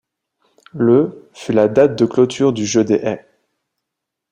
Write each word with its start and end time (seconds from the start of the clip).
Le 0.73 1.29
fut 1.31 1.51
la 1.53 1.67
date 1.67 1.95
de 1.95 2.07
clôture 2.07 2.53
du 2.53 2.65
Jeu 2.65 2.83
des 2.83 2.95
haies. 3.03 3.29